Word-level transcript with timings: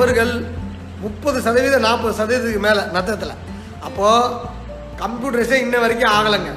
நபர்கள் 0.00 0.34
முப்பது 1.04 1.38
சதவீதம் 1.46 1.84
நாற்பது 1.86 2.12
சதவீதத்துக்கு 2.18 2.60
மேலே 2.66 2.82
நத்தத்தில். 2.94 3.40
அப்போது 3.86 4.36
கம்ப்யூட்டரைஸே 5.00 5.56
இன்ன 5.64 5.76
வரைக்கும் 5.82 6.12
ஆகலைங்க. 6.18 6.52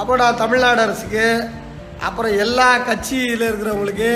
அப்போ 0.00 0.12
நான் 0.22 0.40
தமிழ்நாடு 0.40 0.80
அரசுக்கு 0.86 1.26
அப்புறம் 2.06 2.34
எல்லா 2.44 2.68
கட்சியில் 2.88 3.44
இருக்கிறவங்களுக்கு 3.48 4.10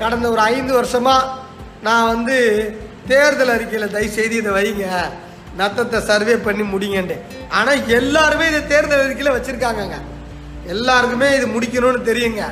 கடந்த 0.00 0.26
ஒரு 0.34 0.42
ஐந்து 0.54 0.72
வருஷமாக 0.78 1.32
நான் 1.86 2.10
வந்து 2.12 2.36
தேர்தல் 3.12 3.54
அறிக்கையில் 3.54 3.94
தயவுசெய்து 3.96 4.36
இதை 4.42 4.52
வைங்க. 4.58 4.86
நத்தத்தை 5.62 5.98
சர்வே 6.10 6.36
பண்ணி 6.46 6.64
முடிங்கன்ட்டு 6.74 7.18
ஆனால் 7.58 7.84
எல்லாருமே 7.98 8.46
இதை 8.52 8.62
தேர்தல் 8.74 9.04
அறிக்கையில் 9.06 9.36
வச்சுருக்காங்கங்க. 9.36 9.98
எல்லாருக்குமே 10.74 11.30
இது 11.38 11.48
முடிக்கணும்னு 11.56 12.08
தெரியுங்க. 12.12 12.44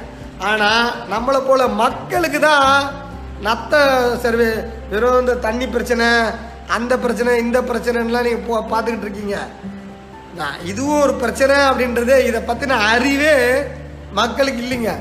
ஆனால் 0.50 0.86
நம்மளை 1.14 1.40
போல் 1.48 1.74
மக்களுக்கு 1.84 2.40
தான் 2.50 2.70
நத்த 3.44 3.74
சர்வே 4.22 4.50
வெறும் 4.90 5.20
இந்த 5.20 5.34
தண்ணி 5.34 5.66
பிரச்சனை 5.68 6.06
அந்த 6.66 6.98
பிரச்சனை 6.98 7.38
இந்த 7.38 7.60
பிரச்சனைலாம் 7.60 8.26
நீங்கள் 8.26 8.46
போ 8.46 8.64
பார்த்துக்கிட்டு 8.70 9.06
இருக்கீங்க. 9.06 9.38
நான் 10.36 10.64
இதுவும் 10.64 11.00
ஒரு 11.00 11.14
பிரச்சனை 11.14 11.56
அப்படின்றது 11.56 12.14
இதை 12.26 12.40
பற்றின 12.46 12.78
அறிவே 12.92 13.34
மக்களுக்கு 14.12 14.62
இல்லைங்க. 14.62 14.92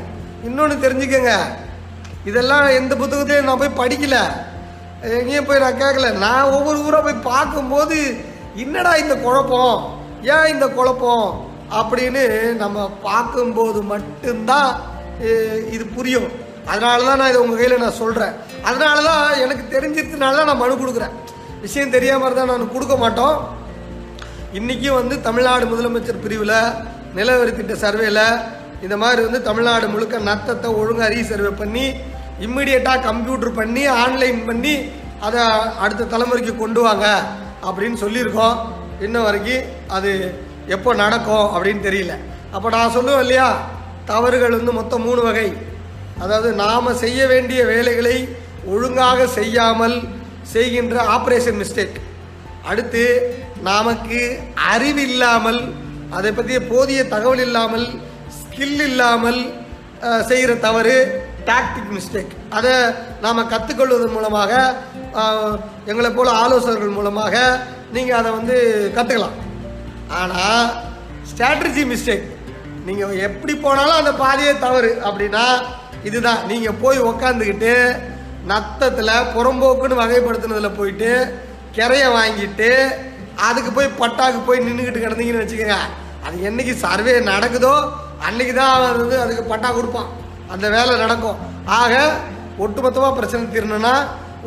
இன்னொன்று 0.44 0.90
தெரிஞ்சுக்கங்க. 0.90 1.34
இதெல்லாம் 2.26 2.68
எந்த 2.68 2.96
புத்தகத்தையும் 2.96 3.46
நான் 3.46 3.62
போய் 3.62 3.80
படிக்கல. 3.82 4.18
எங்கேயும் 5.02 5.46
போய் 5.46 5.60
நான் 5.60 5.82
கேட்கல. 5.82 6.12
நான் 6.18 6.52
ஒவ்வொரு 6.52 6.78
ஊராக 6.84 7.04
போய் 7.04 7.26
பார்க்கும்போது 7.32 7.98
என்னடா 8.56 8.96
இந்த 8.96 9.16
குழப்பம்? 9.16 9.78
ஏன் 10.24 10.48
இந்த 10.48 10.68
குழப்பம்? 10.68 11.52
அப்படின்னு 11.80 12.24
நம்ம 12.64 12.90
பார்க்கும்போது 12.90 13.82
மட்டும்தான் 13.82 14.72
இது 15.72 15.86
புரியும். 15.96 16.52
அதனால 16.72 17.06
தான் 17.08 17.20
நான் 17.22 17.32
இதை 17.32 17.40
உங்கள் 17.44 17.60
கையில் 17.62 17.84
நான் 17.86 18.00
சொல்கிறேன் 18.02 18.34
அதனால 18.70 18.98
தான் 19.10 19.26
எனக்கு 19.44 19.64
தெரிஞ்சிருந்தனால 19.76 20.38
தான் 20.40 20.50
நான் 20.52 20.62
மனு 20.64 20.76
கொடுக்குறேன். 20.82 21.14
விஷயம் 21.66 21.94
தெரியாமல் 21.96 22.28
இருந்தால் 22.28 22.52
நான் 22.52 22.74
கொடுக்க 22.76 22.96
மாட்டோம். 23.04 23.38
இன்றைக்கும் 24.60 25.00
வந்து 25.00 25.16
தமிழ்நாடு 25.28 25.66
முதலமைச்சர் 25.72 26.24
பிரிவில் 26.26 26.58
நிலவரி 27.18 27.52
திட்ட 27.58 27.74
சர்வேல 27.84 28.22
இந்த 28.86 28.96
மாதிரி 29.04 29.22
வந்து 29.26 29.40
தமிழ்நாடு 29.48 29.86
முழுக்க 29.94 30.20
நத்தத்தை 30.30 30.70
ஒழுங்காக 30.80 31.10
ரீசர்வே 31.14 31.52
பண்ணி 31.62 31.86
இம்மிடியட்டாக 32.46 33.04
கம்ப்யூட்டர் 33.08 33.58
பண்ணி 33.60 33.84
ஆன்லைன் 34.04 34.40
பண்ணி 34.50 34.74
அதை 35.28 35.44
அடுத்த 35.84 36.08
தலைமுறைக்கு 36.14 36.54
கொண்டு 36.64 36.82
வாங்க 36.88 37.06
அப்படின்னு 37.68 37.98
சொல்லியிருக்கோம். 38.04 38.56
இன்ன 39.06 39.18
வரைக்கும் 39.28 39.70
அது 39.98 40.12
எப்போ 40.76 40.90
நடக்கும் 41.04 41.48
அப்படின்னு 41.56 41.82
தெரியல. 41.88 42.14
அப்போ 42.56 42.68
நான் 42.76 42.96
சொல்லுவேன் 42.98 43.24
இல்லையா? 43.26 43.48
தவறுகள் 44.10 44.58
வந்து 44.60 44.74
மொத்தம் 44.80 45.06
மூணு 45.08 45.22
வகை. 45.28 45.48
அதாவது 46.24 46.50
நாம் 46.54 46.90
செய்ய 46.96 47.22
வேண்டிய 47.28 47.62
வேலைகளை 47.66 48.16
ஒழுங்காக 48.66 49.28
செய்யாமல் 49.36 49.96
செய்கின்ற 50.54 50.96
ஆப்ரேஷன் 51.08 51.60
மிஸ்டேக் 51.60 51.98
அடுத்து 52.68 53.04
நமக்கு 53.62 54.22
அறிவு 54.72 55.02
இல்லாமல் 55.02 55.62
அதை 56.12 56.32
பற்றிய 56.32 56.60
போதிய 56.64 57.02
தகவல் 57.08 57.40
இல்லாமல் 57.40 57.86
ஸ்கில் 58.40 58.82
இல்லாமல் 58.82 59.40
செய்கிற 60.28 60.54
தவறு 60.60 60.96
டாக்டிக் 61.46 61.92
மிஸ்டேக் 61.92 62.34
அதை 62.50 62.74
நாம் 63.22 63.50
கற்றுக்கொள்வதன் 63.50 64.16
மூலமாக 64.16 64.52
எங்களை 65.86 66.10
போல 66.12 66.32
ஆலோசகர்கள் 66.32 66.98
மூலமாக 66.98 67.36
நீங்கள் 67.92 68.20
அதை 68.20 68.32
வந்து 68.32 68.56
கற்றுக்கலாம் 68.96 69.38
ஆனால் 70.14 70.68
ஸ்ட்ராட்டஜி 71.32 71.84
மிஸ்டேக் 71.86 72.28
நீங்கள் 72.86 73.20
எப்படி 73.20 73.54
போனாலும் 73.56 74.00
அந்த 74.00 74.12
பாதையே 74.14 74.54
தவறு. 74.58 74.92
அப்படின்னா 75.04 75.44
இதுதான். 76.10 76.42
நீங்கள் 76.52 76.80
போய் 76.84 77.00
உக்காந்துக்கிட்டு 77.10 77.74
நத்தத்தில் 78.52 79.30
புறம்போக்குன்னு 79.36 80.02
வகைப்படுத்தினதுல 80.04 80.72
போயிட்டு 80.80 81.12
கிரைய 81.78 82.06
வாங்கிட்டு 82.18 82.70
அதுக்கு 83.48 83.70
போய் 83.78 83.96
பட்டாக்கு 84.02 84.40
போய் 84.48 84.66
நின்றுக்கிட்டு 84.66 85.04
கிடந்தீங்கன்னு 85.06 85.44
வச்சுக்கோங்க. 85.44 85.78
அது 86.26 86.36
என்னைக்கு 86.50 86.74
சர்வே 86.86 87.14
நடக்குதோ 87.32 87.74
அன்னைக்கு 88.28 88.54
தான் 88.60 88.76
வந்து 89.00 89.16
அதுக்கு 89.24 89.44
பட்டா 89.52 89.70
கொடுப்பான். 89.78 90.10
அந்த 90.54 90.66
வேலை 90.76 90.94
நடக்கும். 91.04 91.40
ஆக 91.80 91.94
ஒட்டுமொத்தமாக 92.64 93.14
பிரச்சனை 93.18 93.46
தீரணும்னா 93.54 93.96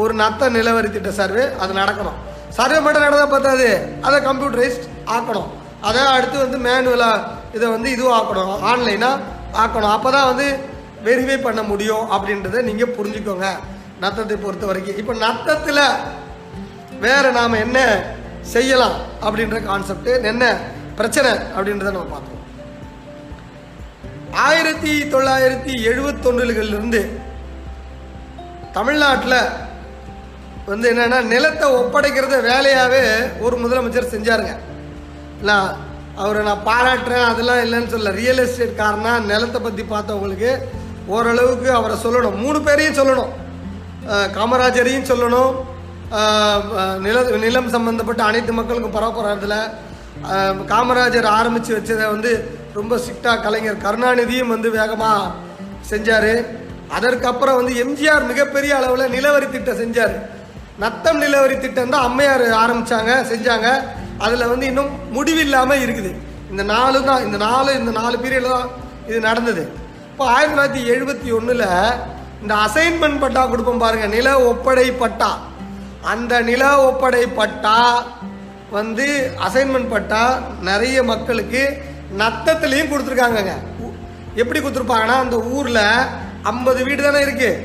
ஒரு 0.02 0.12
நத்த 0.20 0.48
நிலவரி 0.56 0.88
திட்ட 0.94 1.10
சர்வே 1.20 1.44
அது 1.62 1.72
நடக்கணும். 1.80 2.18
சர்வே 2.58 2.78
மட்டும் 2.84 3.04
நடந்தால் 3.06 3.32
பார்த்தாது 3.34 3.68
அதை 4.06 4.18
கம்ப்யூட்டரைஸ்ட் 4.28 4.86
ஆக்கணும். 5.16 5.48
அதை 5.88 6.02
அடுத்து 6.14 6.36
வந்து 6.44 6.58
மேனுவலாக 6.66 7.24
இதை 7.56 7.66
வந்து 7.74 7.88
இதுவும் 7.94 8.16
ஆக்கணும் 8.18 8.54
ஆன்லைனாக 8.70 9.22
ஆக்கணும். 9.62 9.92
அப்போ 9.96 10.08
தான் 10.16 10.28
வந்து 10.30 10.46
வெரிஃபை 11.06 11.38
பண்ண 11.46 11.60
முடியும் 11.70 12.06
அப்படின்றத 12.14 12.62
நீங்கள் 12.68 12.94
புரிஞ்சுக்கோங்க. 12.98 13.48
நத்தத்தை 14.04 14.36
பொறுத்த 14.36 14.64
வரைக்கும். 14.70 14.98
இப்போ 15.00 15.14
நத்தத்தில் 15.24 15.84
வேற 17.04 17.24
நாம் 17.38 17.62
என்ன 17.64 17.78
செய்யலாம் 18.54 18.96
அப்படின்ற 19.26 19.56
கான்செப்ட் 19.68 20.10
என்ன 20.32 20.44
பிரச்சனை 20.98 21.30
அப்படின்றத 21.56 21.92
நம்ம 21.96 22.10
பார்த்தோம் 22.14 22.42
ஆயிரத்தி 24.46 24.92
தொள்ளாயிரத்தி 25.12 25.74
எழுபத்தொன்னுகளிலிருந்து 25.90 27.00
தமிழ்நாட்டில் 28.76 29.38
வந்து 30.70 30.86
என்னன்னா 30.92 31.18
நிலத்தை 31.32 31.66
ஒப்படைக்கிறத 31.80 32.38
வேலையாகவே 32.50 33.02
ஒரு 33.44 33.56
முதலமைச்சர் 33.62 34.12
செஞ்சாருங்க. 34.14 34.54
இல்லை 35.40 35.58
அவரை 36.22 36.40
நான் 36.44 36.66
பாராட்டுறேன் 36.70 37.28
அதெல்லாம் 37.30 37.62
இல்லைன்னு 37.64 37.92
சொல்ல 37.94 38.12
ரியல் 38.20 38.42
எஸ்டேட் 38.44 38.80
காரணம் 38.82 39.28
நிலத்தை 39.32 39.60
பற்றி 39.60 39.82
பார்த்தவங்களுக்கு 39.82 40.52
ஓரளவுக்கு 41.14 41.68
அவரை 41.78 41.96
சொல்லணும். 42.04 42.36
மூணு 42.42 42.58
பேரையும் 42.66 42.98
சொல்லணும். 43.00 43.32
காமராஜரையும் 44.36 45.08
சொல்லணும். 45.12 45.52
நில 47.04 47.16
நிலம் 47.44 47.72
சம்பந்தப்பட்ட 47.74 48.22
அனைத்து 48.30 48.52
மக்களுக்கும் 48.58 48.96
பரவப்படுறதுல 48.96 49.56
காமராஜர் 50.72 51.28
ஆரம்பித்து 51.38 51.70
வச்சதை 51.76 52.04
வந்து 52.12 52.30
ரொம்ப 52.78 52.96
ஸ்ட்ரிக்டாக 53.02 53.42
கலைஞர் 53.46 53.82
கருணாநிதியும் 53.84 54.52
வந்து 54.54 54.68
வேகமாக 54.76 55.32
செஞ்சார். 55.90 56.32
அதற்கப்புறம் 56.96 57.58
வந்து 57.60 57.72
எம்ஜிஆர் 57.84 58.28
மிகப்பெரிய 58.30 58.72
அளவில் 58.80 59.12
நிலவரி 59.16 59.46
திட்டம் 59.54 59.80
செஞ்சார். 59.82 60.14
நத்தம் 60.82 61.20
நிலவரி 61.24 61.56
திட்டம் 61.64 61.92
தான் 61.94 62.06
அம்மையார் 62.08 62.46
ஆரம்பித்தாங்க 62.62 63.12
செஞ்சாங்க. 63.32 63.68
அதில் 64.24 64.50
வந்து 64.52 64.66
இன்னும் 64.70 64.92
முடிவில்லாமல் 65.16 65.82
இருக்குது. 65.86 66.12
இந்த 66.52 66.62
நாலு 66.74 66.98
தான் 67.08 67.24
இந்த 67.26 67.38
நாலு 67.48 67.70
இந்த 67.80 67.92
நாலு 68.00 68.16
பீரியடில் 68.24 68.56
தான் 68.56 68.70
இது 69.10 69.18
நடந்தது. 69.28 69.64
இப்போ 70.16 70.28
ஆயிரத்தி 70.30 70.80
தொள்ளாயிரத்தி 70.80 70.94
எழுபத்தி 70.94 71.34
ஒன்றில் 71.34 71.64
இந்த 72.42 72.54
அசைன்மெண்ட் 72.54 73.20
பட்டா 73.20 73.46
கொடுப்போம் 73.46 73.78
பாருங்கள் 73.78 74.08
நில 74.08 74.38
ஒப்படை 74.40 74.92
பட்டா. 74.98 75.38
அந்த 76.02 76.40
நில 76.40 76.90
ஒப்படை 76.90 77.34
பட்டா 77.34 78.06
வந்து 78.70 79.30
அசைன்மெண்ட் 79.46 79.88
பட்டா 79.88 80.38
நிறைய 80.60 81.02
மக்களுக்கு 81.02 81.82
நத்தத்துலேயும் 82.18 82.90
கொடுத்துருக்காங்கங்க. 82.90 83.54
உ- 83.78 83.92
எப்படி 84.34 84.60
கொடுத்துருப்பாங்கன்னா 84.60 85.16
அந்த 85.16 85.36
ஊரில் 85.36 85.82
ஐம்பது 86.42 86.84
வீடு 86.84 87.02
தானே 87.02 87.24
இருக்குது 87.24 87.60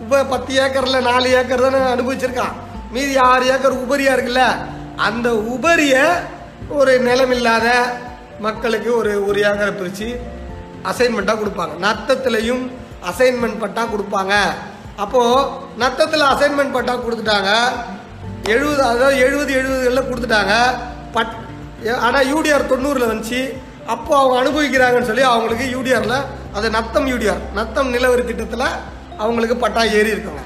இப்போ 0.00 0.24
பத்து 0.24 0.54
ஏக்கரில் 0.54 1.02
நாலு 1.02 1.30
ஏக்கர் 1.30 1.60
தானே 1.60 1.78
அனுபவிச்சிருக்கான். 1.78 2.54
மீதி 2.92 3.16
ஆறு 3.16 3.46
ஏக்கர் 3.46 3.88
உபரியாக 3.88 4.16
இருக்குல்ல. 4.16 4.44
அந்த 4.96 5.30
உபரியை 5.30 6.04
ஒரு 6.68 7.00
நிலமில்லாத 7.00 7.68
மக்களுக்கு 8.38 8.96
ஒரு 8.96 9.26
ஒரு 9.26 9.40
ஏக்கரை 9.40 9.72
பிரித்து 9.72 10.35
அசைன்மெண்ட்டாக 10.90 11.38
கொடுப்பாங்க. 11.42 11.74
நத்தத்துலேயும் 11.86 12.64
அசைன்மெண்ட் 13.10 13.60
பட்டா 13.64 13.82
கொடுப்பாங்க. 13.92 14.34
அப்போது 15.04 15.48
நத்தத்தில் 15.82 16.30
அசைன்மெண்ட் 16.32 16.76
பட்டா 16.76 16.94
கொடுத்துட்டாங்க. 17.04 17.50
எழுபது 18.54 18.82
அதாவது 18.90 19.16
எழுபது 19.26 19.52
எழுபதுகளில் 19.60 20.08
கொடுத்துட்டாங்க. 20.08 20.54
பட் 21.16 21.32
ஆனால் 22.06 22.28
யூடிஆர் 22.32 22.70
தொண்ணூறில் 22.72 23.10
வந்துச்சு. 23.10 23.40
அப்போது 23.94 24.18
அவங்க 24.20 24.36
அனுபவிக்கிறாங்கன்னு 24.42 25.08
சொல்லி 25.10 25.24
அவங்களுக்கு 25.32 25.66
யூடிஆரில் 25.76 26.18
அது 26.58 26.66
நத்தம் 26.76 27.08
யூடிஆர் 27.12 27.42
நத்தம் 27.58 27.90
நிலவரி 27.94 28.24
திட்டத்தில் 28.30 28.68
அவங்களுக்கு 29.24 29.56
பட்டா 29.64 29.82
ஏறி 29.98 30.14
இருக்குங்க. 30.14 30.44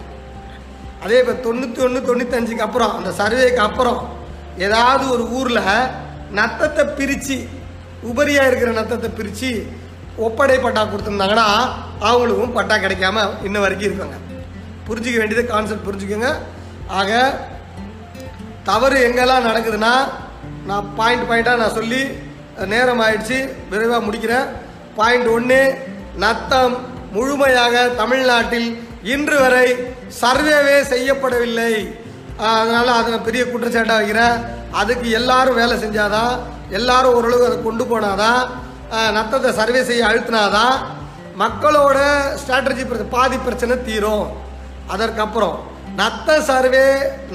அதே 1.04 1.18
இப்போ 1.22 1.34
தொண்ணூற்றி 1.46 1.80
ஒன்று 1.86 2.08
தொண்ணூத்தஞ்சுக்கு 2.08 2.64
அப்புறம் 2.66 2.92
அந்த 2.98 3.10
சர்வேக்கு 3.20 3.62
அப்புறம் 3.68 4.00
ஏதாவது 4.66 5.04
ஒரு 5.14 5.24
ஊரில் 5.38 5.62
நத்தத்தை 6.38 6.84
பிரித்து 6.98 7.36
உபரியாக 8.10 8.48
இருக்கிற 8.50 8.70
நத்தத்தை 8.80 9.08
பிரித்து 9.18 9.50
ஒப்படை 10.18 10.56
பட்டா 10.62 10.82
கொடுத்துருந்தாங்கன்னா 10.84 11.46
அவங்களுக்கும் 12.08 12.56
பட்டா 12.58 12.76
கிடைக்காம 12.76 13.26
இன்ன 13.48 13.60
வரைக்கும் 13.64 13.88
இருக்காங்க. 13.88 14.16
புரிஞ்சிக்க 14.88 15.18
வேண்டியது 15.18 15.44
கான்செப்ட் 15.52 15.86
புரிஞ்சுக்கோங்க. 15.88 16.30
ஆக 17.00 17.10
தவறு 18.68 18.98
எங்கெல்லாம் 19.08 19.46
நடக்குதுன்னா 19.48 19.92
நான் 20.68 20.88
பாயிண்ட் 20.98 21.28
பாயிண்ட்டாக 21.30 21.60
நான் 21.62 21.76
சொல்லி 21.78 22.02
நேரம் 22.72 23.02
ஆயிடுச்சு 23.04 23.38
விரைவாக 23.70 24.04
முடிக்கிறேன். 24.06 24.46
பாயிண்ட் 24.98 25.28
ஒன்று 25.36 25.60
நத்தம் 26.24 26.74
முழுமையாக 27.16 27.88
தமிழ்நாட்டில் 28.00 28.68
இன்று 29.14 29.36
வரை 29.40 29.66
சர்வேவே 30.22 30.76
செய்யப்படவில்லை. 30.92 31.72
அதனால் 32.38 32.90
அதை 32.98 33.18
பெரிய 33.28 33.44
குற்றச்சாட்டாக 33.44 34.00
வைக்கிறேன். 34.00 34.36
அதுக்கு 34.80 35.10
எல்லாரும் 35.10 35.58
வேலை 35.60 35.76
செஞ்சாதான் 35.84 36.34
எல்லாரும் 36.78 37.14
ஓரளவுக்கு 37.18 37.48
அதை 37.50 37.62
கொண்டு 37.62 37.84
போனாதான் 37.84 38.42
நத்தத்தை 39.16 39.50
சர்வே 39.58 39.80
செய்ய 39.88 40.08
அழுத்தினாதான் 40.10 40.76
மக்களோட 41.42 41.98
ஸ்ட்ராட்டஜி 42.40 42.84
பாதி 43.14 43.36
பிரச்சனை 43.46 43.74
தீரும். 43.88 44.24
அதற்கப்புறம் 44.92 45.56
நத்த 46.00 46.38
சர்வே 46.48 46.86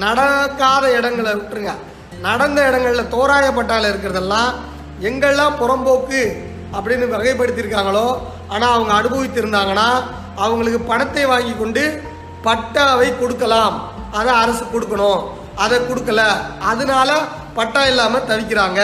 நடக்காத 0.04 0.84
இடங்களை 0.98 1.32
விட்டுருங்க. 1.38 1.72
நடந்த 2.26 2.58
இடங்களில் 2.68 3.12
தோராய 3.14 3.46
இருக்கிறதெல்லாம் 3.92 4.52
எங்கெல்லாம் 5.08 5.58
புறம்போக்கு 5.60 6.20
அப்படின்னு 6.76 7.06
வகைப்படுத்தியிருக்காங்களோ 7.14 8.06
ஆனால் 8.52 8.74
அவங்க 8.76 8.92
அனுபவித்திருந்தாங்கன்னா 9.00 9.88
அவங்களுக்கு 10.44 10.80
பணத்தை 10.90 11.24
வாங்கி 11.32 11.54
கொண்டு 11.62 11.84
பட்டாவை 12.46 13.08
கொடுக்கலாம். 13.20 13.76
அதை 14.18 14.32
அரசு 14.42 14.64
கொடுக்கணும். 14.72 15.22
அதை 15.64 15.76
கொடுக்கல. 15.88 16.22
அதனால 16.70 17.10
பட்டா 17.58 17.82
இல்லாமல் 17.90 18.28
தவிக்கிறாங்க. 18.30 18.82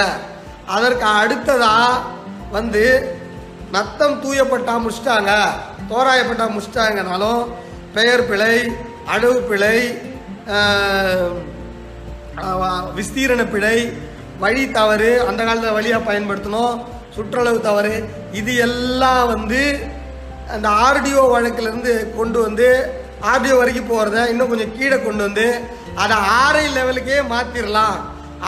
அதற்கு 0.77 1.07
அடுத்ததாக 1.21 2.21
வந்து 2.53 2.85
நத்தம் 3.73 4.17
தூயப்பட்டா 4.23 4.75
முடிச்சிட்டாங்க 4.81 5.33
தோராயப்பட்டா 5.91 6.47
முடிச்சிட்டாங்கனாலும் 6.49 7.43
பெயர் 7.95 8.27
பிழை 8.27 8.55
அளவு 9.07 9.39
பிழை 9.43 9.77
விஸ்தீரண 12.97 13.43
பிழை 13.47 13.77
வழி 14.39 14.65
தவறு 14.71 15.11
அந்த 15.25 15.41
காலத்தில் 15.43 15.77
வழியாக 15.77 16.07
பயன்படுத்தணும் 16.07 16.77
சுற்றளவு 17.17 17.59
தவறு 17.61 17.95
இது 18.33 18.53
எல்லாம் 18.67 19.27
வந்து 19.29 19.63
அந்த 20.49 20.69
ஆர்டிஓ 20.85 21.23
வழக்கிலிருந்து 21.33 21.95
கொண்டு 22.17 22.39
வந்து 22.43 22.69
ஆர்டிஓ 23.31 23.57
வரைக்கும் 23.59 23.91
போகிறத 23.91 24.25
இன்னும் 24.33 24.51
கொஞ்சம் 24.53 24.75
கீழே 24.77 24.97
கொண்டு 24.99 25.23
வந்து 25.23 25.47
அதை 26.03 26.17
ஆர்ஐ 26.39 26.67
லெவலுக்கே 26.77 27.19
மாற்றிடலாம் 27.33 27.99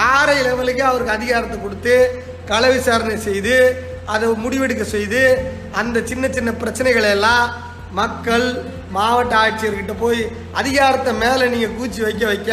ஆர்ஐ 0.08 0.38
லெவலுக்கே 0.42 0.84
அவருக்கு 0.88 1.16
அதிகாரத்தை 1.16 1.58
கொடுத்து 1.58 1.96
கள 2.46 2.62
விசாரணை 2.68 3.18
செய்து 3.26 3.56
அதை 4.12 4.28
முடிவெடுக்க 4.44 4.84
செய்து 4.96 5.20
அந்த 5.80 5.98
சின்ன 6.10 6.24
சின்ன 6.36 6.50
பிரச்சனைகளை 6.62 7.10
எல்லாம் 7.16 7.44
மக்கள் 8.00 8.46
மாவட்ட 8.96 9.34
ஆட்சியர்கிட்ட 9.44 9.94
போய் 10.02 10.20
அதிகாரத்தை 10.60 11.12
மேலே 11.22 11.44
நீங்கள் 11.52 11.74
கூச்சி 11.76 12.00
வைக்க 12.06 12.24
வைக்க 12.32 12.50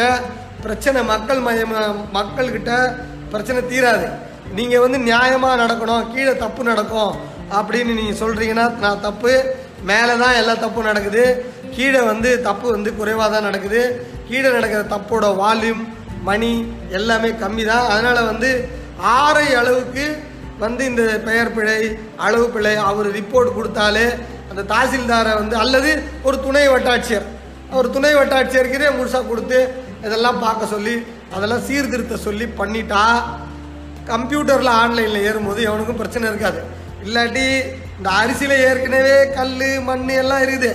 பிரச்சனை 0.64 1.00
மக்கள் 1.12 1.40
மயம 1.46 1.72
மக்கள்கிட்ட 2.16 2.72
பிரச்சனை 3.32 3.60
தீராது. 3.72 4.06
நீங்கள் 4.58 4.82
வந்து 4.84 4.98
நியாயமாக 5.10 5.60
நடக்கணும் 5.62 6.08
கீழே 6.14 6.34
தப்பு 6.44 6.62
நடக்கும் 6.70 7.12
அப்படின்னு 7.58 7.92
நீங்கள் 8.00 8.20
சொல்கிறீங்கன்னா 8.22 8.66
நான் 8.84 9.04
தப்பு. 9.08 9.32
மேலே 9.90 10.14
தான் 10.22 10.38
எல்லா 10.40 10.54
தப்பும் 10.64 10.88
நடக்குது. 10.90 11.24
கீழே 11.76 12.00
வந்து 12.10 12.30
தப்பு 12.48 12.66
வந்து 12.76 12.90
குறைவாக 12.98 13.28
தான் 13.34 13.48
நடக்குது. 13.48 13.82
கீழே 14.28 14.48
நடக்கிற 14.56 14.82
தப்போட 14.94 15.26
வால்யூம் 15.42 15.82
மணி 16.28 16.52
எல்லாமே 16.98 17.30
கம்மி 17.42 17.64
தான் 17.70 17.88
அதனால் 17.92 18.28
வந்து 18.30 18.50
ஆறை 19.18 19.46
அளவுக்கு 19.60 20.06
வந்து 20.60 20.82
இந்த 20.90 21.02
பெயர் 21.28 21.54
பிழை 21.54 21.78
அளவு 22.26 22.46
பிழை 22.54 22.74
அவர் 22.90 23.08
ரிப்போர்ட் 23.18 23.56
கொடுத்தாலே 23.56 24.06
அந்த 24.50 24.62
தாசில்தாரை 24.72 25.32
வந்து 25.40 25.56
அல்லது 25.56 25.90
ஒரு 26.22 26.36
துணை 26.46 26.64
வட்டாட்சியர். 26.72 27.26
ஒரு 27.78 27.88
துணை 27.90 28.12
வட்டாட்சியருக்கே 28.14 28.90
முழுசாக 28.98 29.28
கொடுத்து 29.28 29.58
இதெல்லாம் 30.06 30.38
பார்க்க 30.44 30.72
சொல்லி 30.74 30.94
அதெல்லாம் 31.34 31.64
சீர்திருத்த 31.68 32.16
சொல்லி 32.26 32.46
பண்ணிட்டா 32.60 33.02
கம்ப்யூட்டரில் 34.10 34.72
ஆன்லைனில் 34.82 35.24
ஏறும்போது 35.28 35.60
எவனுக்கும் 35.68 36.00
பிரச்சனை 36.00 36.30
இருக்காது. 36.30 36.60
இல்லாட்டி 37.04 37.44
இந்த 37.98 38.08
அரிசியில் 38.20 38.56
ஏற்கனவே 38.68 39.16
கல் 39.36 39.54
மண் 39.88 40.08
எல்லாம் 40.22 40.42
இருக்குது. 40.46 40.70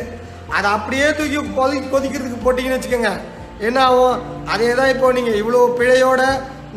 அதை 0.55 0.67
அப்படியே 0.75 1.07
தூக்கி 1.17 1.39
கொதி 1.59 1.77
கொதிக்கிறதுக்கு 1.93 2.43
போட்டிங்கன்னு 2.45 2.77
வச்சுக்கோங்க. 2.77 3.11
என்ன 3.59 3.83
ஆகும்? 3.85 4.17
அதே 4.53 4.73
தான் 4.79 4.91
இப்போ 4.93 5.11
நீங்கள் 5.17 5.39
இவ்வளோ 5.41 5.61
பிழையோட 5.79 6.23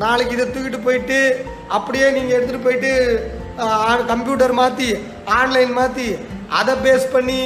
நாளைக்கு 0.03 0.37
இதை 0.37 0.47
தூக்கிட்டு 0.47 0.81
போயிட்டு 0.87 1.19
அப்படியே 1.77 2.07
நீங்கள் 2.17 2.37
எடுத்துகிட்டு 2.37 2.67
போயிட்டு 2.67 2.93
கம்ப்யூட்டர் 4.13 4.55
மாற்றி 4.61 4.89
ஆன்லைன் 5.39 5.73
மாற்றி 5.79 6.09
அதை 6.59 6.75
பேஸ் 6.85 7.07
பண்ணி 7.15 7.41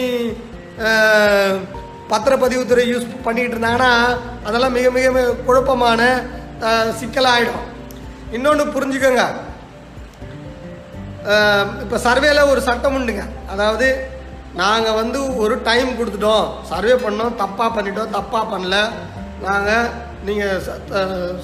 பத்திரப்பதிவுத்துறை 2.12 2.84
யூஸ் 2.92 3.06
பண்ணிக்கிட்டு 3.26 3.56
இருந்தாங்கன்னா 3.56 3.92
அதெல்லாம் 4.46 4.76
மிக 4.78 4.88
மிக 4.96 5.22
குழப்பமான 5.46 6.00
சிக்கலாகிடும் 7.00 7.64
இன்னொன்று 8.36 8.64
புரிஞ்சுக்கோங்க. 8.74 9.24
இப்போ 11.82 11.96
சர்வேல 12.06 12.40
ஒரு 12.52 12.60
சட்டம் 12.68 12.96
உண்டுங்க. 12.98 13.24
அதாவது 13.52 13.88
நாங்கள் 14.60 14.98
வந்து 15.00 15.18
ஒரு 15.42 15.54
டைம் 15.68 15.90
கொடுத்துட்டோம். 15.98 16.46
சர்வே 16.70 16.94
பண்ணோம். 17.04 17.36
தப்பாக 17.42 17.70
பண்ணிட்டோம். 17.76 18.12
தப்பாக 18.16 18.44
பண்ணல. 18.52 18.76
நாங்கள் 19.46 19.88
நீங்கள் 20.26 20.60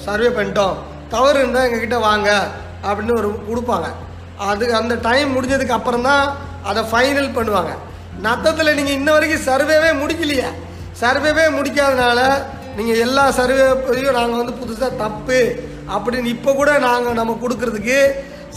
சர்வே 0.07 0.29
பண்ணிட்டோம். 0.37 0.75
தவறு 1.13 1.39
இருந்தால் 1.41 1.67
எங்ககிட்ட 1.67 1.99
வாங்க. 2.09 2.29
அப்படின்னு 2.87 3.13
ஒரு 3.19 3.29
கொடுப்பாங்க 3.49 3.87
அது 4.49 4.65
அந்த 4.79 4.93
டைம் 5.07 5.33
முடிஞ்சதுக்கு 5.35 5.77
அப்புறம் 5.77 6.07
தான் 6.09 6.23
அதை 6.69 6.81
ஃபைனல் 6.91 7.35
பண்ணுவாங்க. 7.37 7.71
நத்தத்தில் 8.27 8.77
நீங்கள் 8.77 8.97
இன்ன 8.99 9.09
வரைக்கும் 9.15 9.47
சர்வேவே 9.49 9.91
முடிக்கலையே. 10.01 10.49
சர்வேவே 11.01 11.45
முடிக்காதனால 11.57 12.19
நீங்கள் 12.77 13.01
எல்லா 13.05 13.23
சர்வேப்பையும் 13.39 14.17
நாங்கள் 14.19 14.41
வந்து 14.41 14.59
புதுசாக 14.61 14.99
தப்பு 15.03 15.39
அப்படின்னு 15.95 16.33
இப்போ 16.35 16.51
கூட 16.59 16.71
நாங்கள் 16.87 17.17
நம்ம 17.19 17.35
கொடுக்கறதுக்கு 17.43 17.97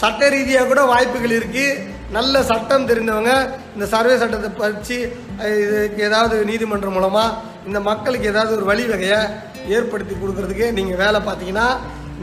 சட்ட 0.00 0.29
ரீதியாக 0.35 0.69
கூட 0.71 0.82
வாய்ப்புகள் 0.93 1.37
இருக்குது 1.38 1.81
நல்ல 2.17 2.43
சட்டம் 2.50 2.88
தெரிந்தவங்க 2.91 3.32
இந்த 3.75 3.87
சர்வே 3.94 4.17
சட்டத்தை 4.23 4.50
பறித்து 4.61 4.97
இதுக்கு 5.69 6.03
ஏதாவது 6.09 6.37
நீதிமன்றம் 6.50 6.97
மூலமாக 6.99 7.37
இந்த 7.69 7.79
மக்களுக்கு 7.81 8.31
ஏதாவது 8.32 8.53
ஒரு 8.59 8.67
வழிவகையை 8.71 9.21
ஏற்படுத்தி 9.76 10.15
கொடுக்கறதுக்கு 10.15 10.67
நீங்கள் 10.79 11.00
வேலை 11.03 11.21
பார்த்தீங்கன்னா 11.29 11.69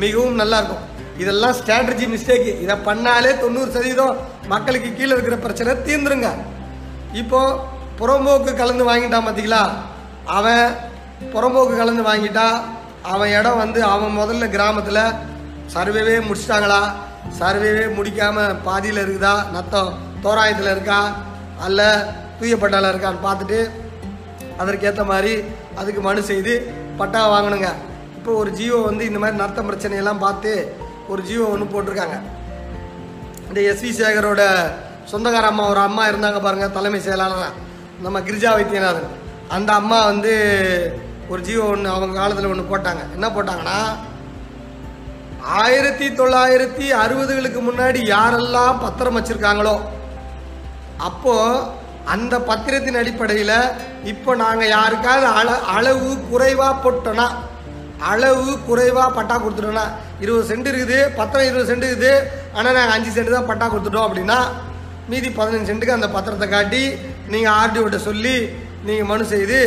மிகவும் 0.03 0.39
நல்லாயிருக்கும் 0.41 0.85
இதெல்லாம் 1.21 1.55
ஸ்ட்ராட்டஜி 1.59 2.05
மிஸ்டேக் 2.13 2.47
இதை 2.63 2.75
பண்ணாலே 2.87 3.31
தொண்ணூறு 3.41 3.69
சதவீதம் 3.75 4.19
மக்களுக்கு 4.53 4.89
கீழே 4.97 5.11
இருக்கிற 5.15 5.37
பிரச்சனை 5.45 5.73
தீர்ந்துருங்க. 5.87 6.29
இப்போ 7.21 7.39
புறம்போக்கு 7.99 8.51
கலந்து 8.61 8.83
வாங்கிட்டான் 8.89 9.25
பார்த்தீங்களா 9.25 9.63
அவன் 10.37 10.65
புறம்போக்கு 11.33 11.75
கலந்து 11.81 12.03
வாங்கிட்டா 12.09 12.47
அவன் 13.13 13.33
இடம் 13.39 13.61
வந்து 13.63 13.79
அவன் 13.93 14.17
முதல்ல 14.21 14.47
கிராமத்தில் 14.55 15.03
சர்வேவே 15.75 16.15
முடிச்சிட்டாங்களா? 16.27 16.81
சர்வேவே 17.39 17.85
முடிக்காமல் 17.97 18.57
பாதியில் 18.67 19.01
இருக்குதா? 19.03 19.35
நத்தம் 19.55 19.91
தோராயத்தில் 20.25 20.73
இருக்கா? 20.73 20.99
அல்ல 21.65 21.81
தூயப்பட்டால 22.39 22.91
இருக்கான்னு 22.91 23.25
பார்த்துட்டு 23.27 23.59
அதற்கேற்ற 24.61 25.03
மாதிரி 25.11 25.33
அதுக்கு 25.79 26.01
மனு 26.07 26.21
செய்து 26.29 26.53
பட்டா 26.99 27.21
வாங்கணுங்க. 27.33 27.69
இப்போ 28.17 28.31
ஒரு 28.41 28.49
ஜியோ 28.57 28.77
வந்து 28.89 29.03
இந்த 29.09 29.19
மாதிரி 29.21 29.41
நர்த்தம் 29.43 29.69
பிரச்சனையெல்லாம் 29.69 30.23
பார்த்து 30.25 30.51
ஒரு 31.11 31.21
ஜியோ 31.29 31.45
ஒன்று 31.53 31.65
போட்டிருக்காங்க. 31.73 32.17
இந்த 33.49 33.59
எஸ்வி 33.71 33.91
சேகரோட 33.99 34.41
சொந்தக்கார 35.11 35.47
அம்மா 35.51 35.63
ஒரு 35.71 35.81
அம்மா 35.87 36.03
இருந்தாங்க 36.11 36.39
பாருங்க 36.43 36.67
தலைமை 36.77 36.99
செயலாளராக 37.07 37.57
நம்ம 38.05 38.19
கிரிஜா 38.27 38.51
வைத்தியநாதன். 38.57 39.09
அந்த 39.55 39.69
அம்மா 39.81 39.97
வந்து 40.11 40.33
ஒரு 41.31 41.41
ஜீவோ 41.47 41.65
ஒன்று 41.73 41.93
அவங்க 41.95 42.19
காலத்தில் 42.19 42.51
ஒன்று 42.53 42.71
போட்டாங்க. 42.71 43.03
என்ன 43.17 43.27
போட்டாங்கன்னா 43.35 43.77
ஆயிரத்தி 45.63 46.07
தொள்ளாயிரத்தி 46.19 46.87
அறுபதுகளுக்கு 47.03 47.61
முன்னாடி 47.67 47.99
யாரெல்லாம் 48.15 48.81
பத்திரம் 48.85 49.17
வச்சுருக்காங்களோ 49.17 49.75
அப்போ 51.09 51.35
அந்த 52.13 52.35
பத்திரத்தின் 52.49 52.99
அடிப்படையில் 53.01 53.57
இப்போ 54.11 54.31
நாங்கள் 54.43 54.73
யாருக்காவது 54.77 55.27
அள 55.39 55.49
அளவு 55.77 56.11
குறைவாக 56.31 56.75
போட்டோன்னா 56.83 57.27
அளவு 58.01 58.59
குறைவாக 58.65 59.11
பட்டா 59.11 59.37
கொடுத்துட்டோன்னா 59.37 59.85
இருபது 60.19 60.55
சென்ட் 60.55 60.69
இருக்குது 60.71 61.15
பத்திரம் 61.15 61.45
இருபது 61.45 61.69
சென்ட் 61.71 61.85
இருக்குது. 61.85 62.13
ஆனால் 62.53 62.73
நாங்கள் 62.73 62.95
அஞ்சு 62.95 63.11
சென்ட் 63.11 63.29
தான் 63.29 63.45
பட்டா 63.45 63.67
கொடுத்துட்டோம் 63.67 64.07
அப்படின்னா 64.07 64.39
மீதி 65.07 65.29
பதினஞ்சு 65.29 65.69
சென்ட்டுக்கு 65.69 65.93
அந்த 65.93 66.07
பத்திரத்தை 66.07 66.49
காட்டி 66.49 66.81
நீங்கள் 67.27 67.53
ஆர்டிஓட்ட 67.53 67.95
சொல்லி 67.95 68.35
நீங்கள் 68.83 69.05
மனு 69.05 69.25
செய்து 69.25 69.59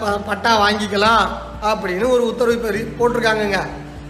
ப- 0.00 0.20
பட்டா 0.26 0.58
வாங்கிக்கலாம் 0.58 1.24
அப்படின்னு 1.62 2.08
ஒரு 2.08 2.22
உத்தரவு 2.22 2.56
இப்போ 2.56 2.70
போட்டிருக்காங்கங்க. 2.98 3.60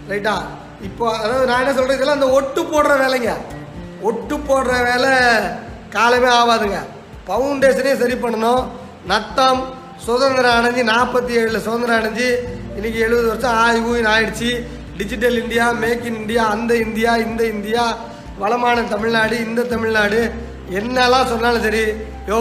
ரைட்டா? 0.09 0.35
இப்போ 0.81 1.17
அதாவது 1.17 1.45
நான் 1.45 1.59
என்ன 1.59 1.73
சொல்கிறது 1.73 1.97
இதெல்லாம் 1.97 2.19
அந்த 2.21 2.29
ஒட்டு 2.31 2.61
போடுற 2.63 2.93
வேலைங்க. 2.97 3.33
ஒட்டு 4.01 4.35
போடுற 4.37 4.83
வேலை 4.83 5.11
காலமே 5.89 6.27
ஆகாதுங்க. 6.27 6.79
ஃபவுண்டேஷனே 7.27 7.95
சரி 7.97 8.13
பண்ணணும். 8.13 8.63
நத்தம் 9.05 9.61
சுதந்திரம் 10.05 10.57
அடைஞ்சு 10.59 10.83
நாற்பத்தி 10.83 11.33
ஏழில் 11.39 11.59
சுதந்திரம் 11.59 11.99
அடைஞ்சு 12.01 12.27
இன்னைக்கு 12.75 12.99
எழுபது 12.99 13.27
வருஷம் 13.27 13.57
ஆய் 13.61 13.83
ஊயின் 13.85 14.09
ஆயிடுச்சு. 14.11 14.49
Digital 14.97 15.37
India 15.39 15.65
make 15.81 16.05
in 16.05 16.19
India 16.19 16.43
அந்த 16.53 16.73
இந்தியா 16.83 17.11
இந்த 17.25 17.41
இந்தியா 17.53 17.83
வளமான 18.39 18.77
தமிழ்நாடு 18.91 19.35
இந்த 19.45 19.61
தமிழ்நாடு. 19.71 20.19
என்னெல்லாம் 20.77 21.29
சொன்னாலும் 21.31 21.65
சரி 21.65 21.83
யோ 22.27 22.39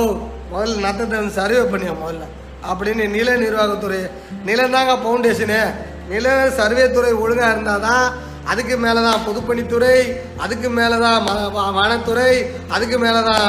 முதல்ல 0.51 0.83
நத்தத்தை 0.85 1.17
வந்து 1.19 1.39
சர்வே 1.39 1.63
பண்ணியா 1.73 1.95
முதல்ல? 1.99 2.25
அப்படின்னு 2.71 3.05
நில 3.15 3.31
நிர்வாகத்துறை 3.37 4.01
நிலந்தாங்க 4.45 4.93
ஃபவுண்டேஷனு 5.01 5.61
நில 6.09 6.27
சர்வே 6.59 6.85
துறை 6.91 7.13
ஒழுங்காக 7.23 7.53
இருந்தால் 7.53 7.85
தான் 7.85 8.05
அதுக்கு 8.47 8.75
மேலே 8.79 9.01
தான் 9.03 9.25
பொதுப்பணித்துறை 9.27 9.97
அதுக்கு 10.39 10.69
மேலே 10.71 10.97
தான் 10.99 11.19
வ- 11.57 11.73
வனத்துறை 11.77 12.31
அதுக்கு 12.71 12.97
மேலே 12.99 13.21
தான் 13.29 13.49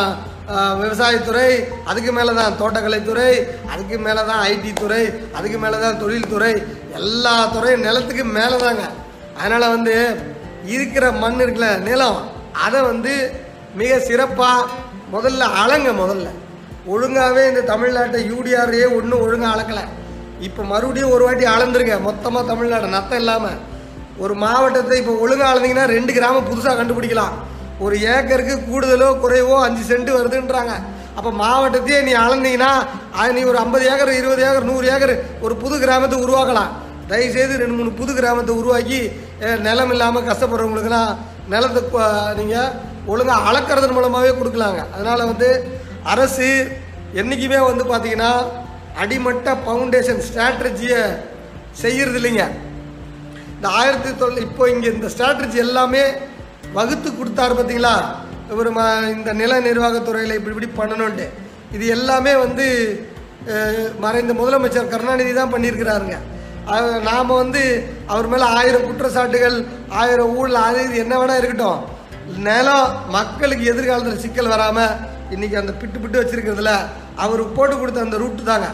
விவசாயத்துறை 0.49 1.49
அதுக்கு 1.85 2.11
மேலே 2.11 2.33
தான் 2.33 2.57
தோட்டக்கலைத்துறை 2.57 3.29
அதுக்கு 3.73 3.97
மேலே 3.97 4.21
தான் 4.25 4.41
ஐடி 4.43 4.73
துறை 4.73 5.03
அதுக்கு 5.33 5.57
மேலே 5.57 5.77
தான் 5.79 5.99
தொழில்துறை 5.99 6.53
எல்லா 6.95 7.49
துறையும் 7.55 7.81
நிலத்துக்கு 7.81 8.23
மேலே 8.23 8.57
தாங்க 8.57 8.83
அதனால் 9.37 9.61
வந்து 9.61 9.95
இருக்கிற 10.65 11.11
மண் 11.11 11.39
இருக்குல்ல 11.39 11.79
நிலம் 11.79 12.19
அதை 12.65 12.81
வந்து 12.81 13.13
மிக 13.75 13.99
சிறப்பாக 13.99 14.67
முதல்ல 15.09 15.43
அளங்க 15.43 15.93
முதல்ல. 15.93 16.27
ஒழுங்காகவே 16.87 17.47
இந்த 17.47 17.61
தமிழ்நாட்டை 17.61 18.19
யூடிஆர்ஏ 18.31 18.85
ஒன்றும் 18.97 19.21
ஒழுங்காக 19.21 19.53
அளக்கலை 19.55 19.83
இப்போ 20.39 20.63
மறுபடியும் 20.63 21.11
ஒரு 21.11 21.23
வாட்டி 21.23 21.45
அளந்துருங்க 21.45 21.99
மொத்தமாக 21.99 22.47
தமிழ்நாடு 22.47 22.87
நத்தம் 22.87 23.17
இல்லாமல் 23.17 23.59
ஒரு 24.17 24.33
மாவட்டத்தை 24.33 24.97
இப்போ 24.97 25.13
ஒழுங்காக 25.13 25.51
அளந்தீங்கன்னா 25.51 25.85
ரெண்டு 25.85 26.13
கிராமம் 26.13 26.49
புதுசாக 26.49 26.75
கண்டுபிடிக்கலாம். 26.79 27.33
ஒரு 27.85 27.95
ஏக்கருக்கு 28.15 28.55
கூடுதலோ 28.69 29.09
குறைவோ 29.23 29.55
அஞ்சு 29.65 29.83
சென்ட் 29.89 30.11
வருதுன்றாங்க. 30.17 30.73
அப்போ 31.17 31.29
மாவட்டத்தையே 31.41 31.99
நீ 32.07 32.13
அளந்தீங்கன்னா 32.23 32.71
அது 33.21 33.33
நீ 33.37 33.41
ஒரு 33.51 33.59
ஐம்பது 33.63 33.83
ஏக்கர் 33.91 34.11
இருபது 34.19 34.41
ஏக்கர் 34.47 34.69
நூறு 34.71 34.85
ஏக்கர் 34.93 35.13
ஒரு 35.45 35.53
புது 35.63 35.75
கிராமத்தை 35.83 36.17
உருவாக்கலாம். 36.25 36.71
தயவுசெய்து 37.11 37.61
ரெண்டு 37.61 37.77
மூணு 37.79 37.91
புது 37.99 38.11
கிராமத்தை 38.19 38.53
உருவாக்கி 38.61 39.01
நிலம் 39.67 39.91
இல்லாமல் 39.95 40.27
கஷ்டப்படுறவங்களுக்குலாம் 40.29 41.11
நிலத்தை 41.53 41.81
நீங்கள் 42.39 42.73
ஒழுங்காக 43.11 43.47
அளக்கிறதன் 43.49 43.95
மூலமாகவே 43.97 44.33
கொடுக்கலாங்க. 44.39 44.81
அதனால் 44.95 45.29
வந்து 45.31 45.49
அரசு 46.13 46.49
என்றைக்குமே 47.21 47.59
வந்து 47.69 47.83
பார்த்தீங்கன்னா 47.91 48.31
அடிமட்ட 49.03 49.49
ஃபவுண்டேஷன் 49.63 50.21
ஸ்ட்ராட்டஜியை 50.27 51.01
செய்கிறது 51.81 52.17
இல்லைங்க 52.19 52.43
இந்த 53.55 53.67
ஆயிரத்தி 53.79 54.09
தொள்ளாயிரத்தி 54.21 54.49
இப்போ 54.49 54.63
இங்கே 54.73 54.89
இந்த 54.95 55.07
ஸ்ட்ராட்டஜி 55.13 55.59
எல்லாமே 55.65 56.03
வகுத்து 56.77 57.09
கொடுத்தாரு 57.11 57.53
பார்த்தீங்களா 57.57 57.95
இவர் 58.51 58.69
ம 58.77 58.81
இந்த 59.15 59.29
நில 59.41 59.59
நிர்வாகத்துறையில் 59.69 60.37
இப்படி 60.37 60.53
இப்படி 60.55 60.69
பண்ணணுன்ட்டு 60.79 61.25
இது 61.75 61.85
எல்லாமே 61.95 62.33
வந்து 62.43 62.65
மறைந்த 64.03 64.33
முதலமைச்சர் 64.39 64.91
கருணாநிதி 64.91 65.31
தான் 65.37 65.53
பண்ணியிருக்கிறாருங்க. 65.53 66.17
நாம் 67.07 67.31
வந்து 67.41 67.61
அவர் 68.13 68.27
மேலே 68.33 68.45
ஆயிரம் 68.59 68.85
குற்றச்சாட்டுகள் 68.89 69.57
ஆயிரம் 70.01 70.35
ஊழல் 70.37 70.59
அது 70.67 70.83
இது 70.87 70.97
என்ன 71.05 71.13
வேணா 71.21 71.35
இருக்கட்டும். 71.39 71.81
நிலம் 72.47 72.93
மக்களுக்கு 73.15 73.65
எதிர்காலத்தில் 73.71 74.21
சிக்கல் 74.23 74.53
வராமல் 74.53 74.93
இன்றைக்கி 75.33 75.57
அந்த 75.61 75.73
பிட்டு 75.81 75.97
பிட்டு 76.03 76.21
வச்சுருக்கிறதுல 76.21 76.73
அவர் 77.25 77.43
போட்டு 77.57 77.75
கொடுத்த 77.81 78.07
அந்த 78.07 78.17
ரூட்டு 78.23 78.43
தாங்க. 78.51 78.69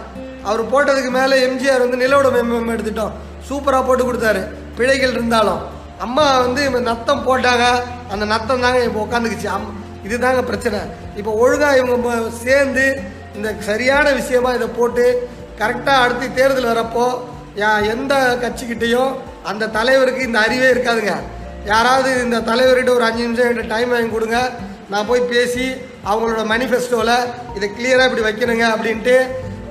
அவர் 0.50 0.64
போட்டதுக்கு 0.74 1.12
மேலே 1.20 1.38
எம்ஜிஆர் 1.48 1.84
வந்து 1.86 2.02
நிலவுட 2.04 2.30
மேம்பம் 2.36 2.74
எடுத்துட்டோம் 2.76 3.16
சூப்பராக 3.50 3.84
போட்டு 3.88 4.04
கொடுத்தாரு. 4.10 4.44
பிழைகள் 4.78 5.16
இருந்தாலும். 5.18 5.62
அம்மா 6.06 6.26
வந்து 6.46 6.62
இவங்க 6.68 6.82
நத்தம் 6.92 7.26
போட்டாங்க. 7.28 7.66
அந்த 8.14 8.26
நத்தம் 8.34 8.64
தாங்க 8.66 8.82
இப்போ 8.90 9.00
உட்காந்துக்குச்சு 9.06 9.50
அம் 9.56 9.72
இதுதாங்க 10.08 10.42
பிரச்சனை. 10.50 10.80
இப்போ 11.20 11.32
ஒழுங்காக 11.44 11.80
இவங்க 11.82 12.14
சேர்ந்து 12.46 12.86
இந்த 13.38 13.50
சரியான 13.70 14.06
விஷயமா 14.20 14.52
இதை 14.58 14.70
போட்டு 14.78 15.06
கரெக்டாக 15.60 16.04
அடுத்து 16.04 16.28
தேர்தல் 16.40 16.72
வரப்போ 16.74 17.08
எந்த 17.94 18.14
கட்சிக்கிட்டேயும் 18.44 19.12
அந்த 19.50 19.70
தலைவருக்கு 19.78 20.22
இந்த 20.28 20.40
அறிவே 20.46 20.68
இருக்காதுங்க. 20.74 21.14
யாராவது 21.72 22.10
இந்த 22.26 22.38
தலைவர்கிட்ட 22.50 22.92
ஒரு 22.98 23.06
அஞ்சு 23.08 23.24
நிமிஷம் 23.26 23.48
என்கிட்ட 23.48 23.74
டைம் 23.76 23.94
வாங்கி 23.94 24.12
கொடுங்க. 24.14 24.40
நான் 24.92 25.08
போய் 25.10 25.30
பேசி 25.34 25.66
அவங்களோட 26.10 26.44
மேனிஃபெஸ்டோவில் 26.52 27.16
இதை 27.58 27.68
கிளியராக 27.78 28.08
இப்படி 28.10 28.26
வைக்கணுங்க 28.28 28.66
அப்படின்ட்டு 28.76 29.16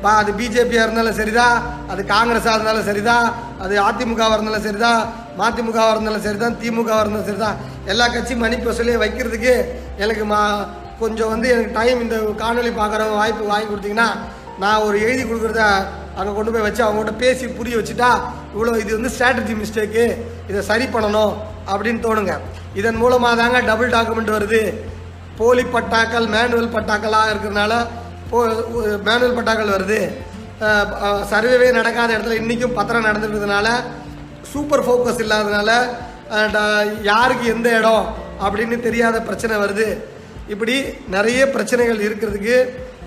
பா 0.02 0.10
அது 0.20 0.32
பிஜேபியாக 0.32 0.86
இருந்தாலும் 0.86 1.18
சரிதான் 1.20 1.56
அது 1.88 2.02
காங்கிரஸாக 2.06 2.56
இருந்தாலும் 2.56 2.88
சரிதான் 2.90 3.26
அது 3.58 3.74
அதிமுகவாக 3.82 4.36
இருந்தாலும் 4.36 4.62
சரிதான் 4.62 5.00
மதிமுகவாக 5.40 5.92
இருந்தாலும் 5.94 6.22
சரிதான் 6.22 6.58
திமுகவாக 6.62 7.02
இருந்தாலும் 7.02 7.28
சரிதான் 7.30 7.58
எல்லா 7.86 8.06
கட்சியும் 8.08 8.44
மணிப்பசலையும் 8.44 9.02
வைக்கிறதுக்கு 9.04 9.54
எனக்கு 9.96 10.24
மா 10.24 10.40
கொஞ்சம் 11.00 11.28
வந்து 11.28 11.48
எனக்கு 11.48 11.72
டைம் 11.72 12.00
இந்த 12.00 12.16
காணொளி 12.42 12.70
பார்க்குற 12.72 13.02
வாய்ப்பு 13.12 13.44
வாங்கி 13.44 13.68
கொடுத்தீங்கன்னா 13.68 14.08
நான் 14.58 14.84
ஒரு 14.86 14.96
எழுதி 15.00 15.22
கொடுக்குறத 15.22 15.62
அங்கே 16.18 16.32
கொண்டு 16.34 16.52
போய் 16.52 16.66
வச்சு 16.66 16.82
அவங்ககிட்ட 16.84 17.12
பேசி 17.16 17.46
புரிய 17.48 17.76
வச்சுட்டா 17.76 18.08
இவ்வளோ 18.54 18.72
இது 18.80 18.90
வந்து 18.98 19.12
ஸ்ட்ராட்டஜி 19.14 19.54
மிஸ்டேக்கு 19.60 20.04
இதை 20.48 20.62
சரி 20.62 20.84
பண்ணணும் 20.84 21.34
அப்படின்னு 21.72 22.00
தோணுங்க. 22.02 22.34
இதன் 22.74 22.96
மூலமாக 22.96 23.36
தாங்க 23.36 23.58
டபுள் 23.60 23.90
டாக்குமெண்ட் 23.90 24.34
வருது. 24.36 24.60
போலி 25.38 25.64
பட்டாக்கள் 25.64 26.26
மேனுவல் 26.26 26.74
பட்டாக்களாக 26.76 27.30
இருக்கிறதுனால 27.32 27.72
மேனுவல் 28.30 29.35
பட்டாக்கள் 29.35 29.75
வருது. 29.75 30.00
சர்வேவே 31.30 31.73
நடக்காத 31.73 32.16
இடத்துல 32.16 32.32
இன்றைக்கும் 32.32 32.73
பத்திரம் 32.73 33.04
நடந்துருக்கிறதுனால 33.04 33.68
சூப்பர் 34.52 34.85
ஃபோக்கஸ் 34.87 35.20
இல்லாததுனால 35.20 35.70
ட- 36.52 36.64
யாருக்கு 37.02 37.47
எந்த 37.47 37.78
இடம் 37.78 38.06
அப்படின்னு 38.40 38.80
தெரியாத 38.80 39.23
பிரச்சனை 39.23 39.56
வருது. 39.56 39.87
இப்படி 40.49 40.75
நிறைய 41.08 41.50
பிரச்சனைகள் 41.50 42.00
இருக்கிறதுக்கு 42.00 42.56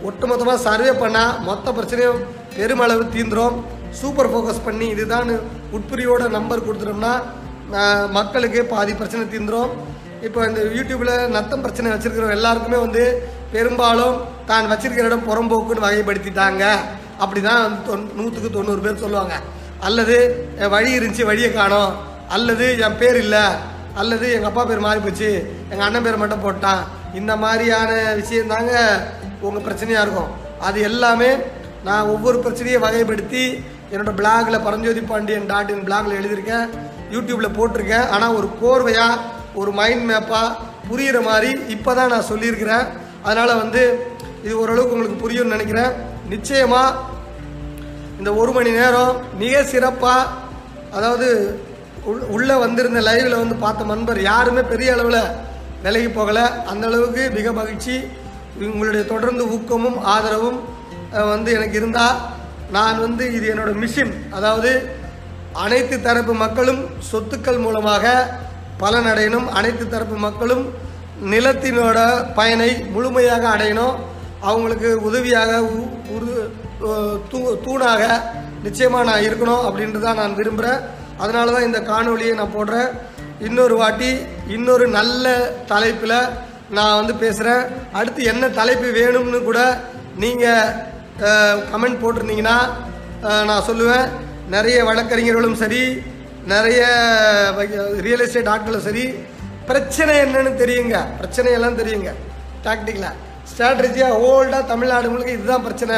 ஒட்டுமொத்தமாக 0.04 0.56
சர்வே 0.60 0.92
பண்ணால் 0.98 1.40
மொத்த 1.40 1.72
பிரச்சனையும் 1.72 2.22
பெருமளவு 2.56 3.04
தீந்துடும் 3.14 3.56
சூப்பர் 3.92 4.30
ஃபோக்கஸ் 4.30 4.66
பண்ணி 4.66 4.86
இதுதான் 4.88 5.30
உட்புரியோட 5.72 6.30
நம்பர் 6.30 6.66
கொடுத்துட்டோம்னா 6.66 7.14
மக்களுக்கு 8.12 8.66
பாதி 8.66 8.94
பிரச்சனை 8.94 9.26
தீந்துடும் 9.26 9.72
இப்போ 10.22 10.46
இந்த 10.46 10.62
யூடியூப்பில் 10.76 11.30
நத்தம் 11.30 11.62
பிரச்சனை 11.62 11.92
வச்சுருக்கிறோம் 11.92 12.30
எல்லாருக்குமே 12.30 12.78
வந்து 12.78 13.04
பெரும்பாலும் 13.52 14.18
தான் 14.52 14.72
வச்சிருக்கிற 14.72 15.10
இடம் 15.10 15.28
புறம்போக்குன்னு 15.30 15.88
வகைப்படுத்திட்டாங்க. 15.88 16.64
அப்படி 17.24 17.42
தான் 17.50 17.62
வந்து 17.64 17.82
தொன் 17.90 18.08
நூற்றுக்கு 18.20 18.50
தொண்ணூறு 18.56 18.82
பேர் 18.86 19.04
சொல்லுவாங்க. 19.04 19.36
அல்லது 19.88 20.16
என் 20.64 20.74
வழி 20.76 20.92
இருந்துச்சு 20.98 21.30
வழியை 21.30 21.52
காணோம். 21.60 21.92
அல்லது 22.36 22.66
என் 22.86 23.00
பேர் 23.02 23.20
இல்லை. 23.26 23.46
அல்லது 24.02 24.26
எங்கள் 24.36 24.50
அப்பா 24.50 24.64
பேர் 24.70 24.86
மாறி 24.86 25.00
போச்சு. 25.06 25.30
எங்கள் 25.72 25.86
அண்ணன் 25.88 26.06
பேர் 26.06 26.22
மட்டும் 26.22 26.44
போட்டான். 26.46 26.82
இந்த 27.20 27.32
மாதிரியான 27.44 27.92
விஷயம் 28.20 28.52
தாங்க 28.54 28.74
உங்கள் 29.48 29.66
பிரச்சனையாக 29.66 30.06
இருக்கும். 30.06 30.32
அது 30.68 30.80
எல்லாமே 30.90 31.30
நான் 31.88 32.10
ஒவ்வொரு 32.14 32.38
பிரச்சனையும் 32.44 32.86
வகைப்படுத்தி 32.86 33.44
என்னோட 33.94 34.12
பிளாகில் 34.20 34.64
பரஞ்சோதி 34.66 35.02
பாண்டியன் 35.12 35.48
டாட் 35.52 35.72
இன் 35.74 35.86
பிளாகில் 35.88 36.18
எழுதியிருக்கேன். 36.20 36.68
யூடியூப்பில் 37.16 37.56
போட்டிருக்கேன். 37.58 38.06
ஆனால் 38.16 38.36
ஒரு 38.40 38.48
கோர்வையாக 38.62 39.22
ஒரு 39.62 39.72
மைண்ட் 39.80 40.06
மேப்பாக 40.10 40.50
புரிகிற 40.90 41.18
மாதிரி 41.30 41.52
இப்போ 41.76 41.92
தான் 42.00 42.12
நான் 42.14 42.30
சொல்லியிருக்கிறேன். 42.32 42.86
அதனால் 43.28 43.60
வந்து 43.64 43.82
இது 44.46 44.54
ஓரளவுக்கு 44.62 44.96
உங்களுக்கு 44.98 45.24
புரியும்னு 45.24 45.56
நினைக்கிறேன். 45.56 45.92
நிச்சயமாக 46.34 46.98
இந்த 48.20 48.32
ஒரு 48.42 48.52
மணி 48.58 48.72
நேரம் 48.80 49.14
மிக 49.42 49.64
சிறப்பாக 49.74 50.30
அதாவது 50.98 51.28
உள் 52.10 52.26
உள்ளே 52.36 52.56
வந்திருந்த 52.64 53.00
லைவில் 53.08 53.42
வந்து 53.42 53.56
பார்த்த 53.64 53.92
நண்பர் 53.94 54.20
யாருமே 54.32 54.62
பெரிய 54.74 54.90
அளவில் 54.96 55.24
விலகி 55.84 56.10
போகலை. 56.18 56.46
அந்த 56.72 56.84
அளவுக்கு 56.90 57.24
மிக 57.38 57.52
மகிழ்ச்சி. 57.60 57.96
உங்களுடைய 58.70 59.04
தொடர்ந்து 59.14 59.44
ஊக்கமும் 59.56 59.98
ஆதரவும் 60.14 60.60
வந்து 61.34 61.50
எனக்கு 61.58 61.76
இருந்தால் 61.82 62.18
நான் 62.76 63.02
வந்து 63.06 63.24
இது 63.38 63.46
என்னோட 63.54 63.72
மிஷின் 63.84 64.14
அதாவது 64.38 64.72
அனைத்து 65.64 65.96
தரப்பு 66.08 66.34
மக்களும் 66.44 66.82
சொத்துக்கள் 67.10 67.64
மூலமாக 67.66 68.06
பலனடையணும் 68.82 69.48
அனைத்து 69.60 69.86
தரப்பு 69.94 70.18
மக்களும் 70.28 70.64
நிலத்தினோட 71.32 72.00
பயனை 72.38 72.70
முழுமையாக 72.94 73.44
அடையணும். 73.56 73.98
அவங்களுக்கு 74.42 75.02
உதவியாக 75.02 75.62
உ- 75.64 75.90
உரு- 76.16 76.48
தூ- 77.32 77.58
தூணாக 77.66 78.04
நிச்சயமாக 78.64 79.08
நான் 79.10 79.22
இருக்கணும் 79.22 79.66
அப்படின்ட்டு 79.68 80.00
தான் 80.00 80.16
நான் 80.16 80.36
விரும்புகிறேன் 80.36 80.80
அதனால 81.18 81.52
தான் 81.52 81.64
இந்த 81.64 81.80
காணொலியை 81.80 82.34
நான் 82.34 82.56
போடுறேன். 82.58 82.90
இன்னொரு 83.40 83.76
வாட்டி 83.78 84.12
இன்னொரு 84.48 84.88
நல்ல 84.88 85.26
தலைப்பில் 85.68 86.18
நான் 86.70 86.96
வந்து 86.96 87.16
பேசுகிறேன் 87.16 87.64
அடுத்து 87.94 88.24
என்ன 88.24 88.50
தலைப்பு 88.50 88.88
வேணும்னு 88.92 89.44
கூட 89.44 89.60
நீங்கள் 90.16 90.72
கமெண்ட் 91.74 92.02
போட்டிருந்தீங்கன்னா 92.02 92.58
நான் 93.22 93.68
சொல்லுவேன். 93.68 94.08
நிறைய 94.50 94.84
வழக்கறிஞர்களும் 94.84 95.56
சரி 95.56 95.84
நிறைய 96.46 96.82
ரியல் 98.00 98.20
எஸ்டேட் 98.20 98.48
ஆட்களும் 98.48 98.86
சரி 98.88 99.04
பிரச்சனை 99.66 100.16
என்னன்னு 100.18 100.54
தெரியுங்க. 100.64 100.96
பிரச்சனையெல்லாம் 101.22 101.80
தெரியுங்க. 101.82 102.12
டாக்டிக்கலாக 102.64 103.18
ஸ்ட்ராட்டஜியாக 103.52 104.20
ஓல்டாக 104.28 104.64
தமிழ்நாடு 104.72 105.08
முழுக்க 105.12 105.32
இதுதான் 105.38 105.66
பிரச்சனை. 105.68 105.98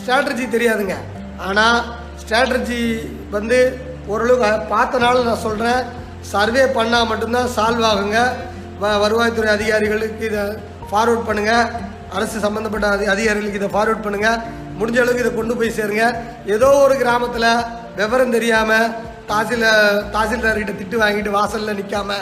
ஸ்ட்ராட்டஜி 0.00 0.44
தெரியாதுங்க. 0.56 0.96
ஆனால் 1.46 1.78
ஸ்ட்ராட்டஜி 2.22 2.80
வந்து 3.36 3.58
ஓரளவுக்கு 4.12 4.50
பார்த்தனால 4.74 5.22
நான் 5.28 5.44
சொல்கிறேன் 5.46 5.82
சர்வே 6.32 6.64
பண்ணால் 6.76 7.08
மட்டும்தான் 7.12 7.50
சால்வ் 7.56 7.86
ஆகுங்க. 7.90 8.20
வ 8.82 8.92
வருவாய்த்துறை 9.04 9.50
அதிகாரிகளுக்கு 9.56 10.24
இதை 10.30 10.44
ஃபார்வர்ட் 10.90 11.26
பண்ணுங்கள் 11.28 11.66
அரசு 12.16 12.36
சம்மந்தப்பட்ட 12.44 12.86
அதி 12.96 13.06
அதிகாரிகளுக்கு 13.14 13.60
இதை 13.60 13.70
ஃபார்வர்ட் 13.74 14.04
பண்ணுங்கள் 14.06 14.40
முடிஞ்ச 14.78 14.98
அளவுக்கு 15.02 15.24
இதை 15.24 15.32
கொண்டு 15.34 15.54
போய் 15.58 15.76
சேருங்க. 15.78 16.04
ஏதோ 16.54 16.68
ஒரு 16.84 16.94
கிராமத்தில் 17.02 17.50
விவரம் 17.98 18.34
தெரியாமல் 18.36 18.88
தாசில 19.30 19.66
தாசில்தார்கிட்ட 20.14 20.72
திட்டு 20.80 20.96
வாங்கிட்டு 21.02 21.30
வாசலில் 21.38 21.78
நிற்காம 21.80 22.16